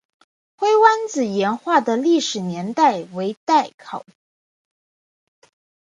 [0.57, 4.03] 灰湾子岩画的历史年代为待考。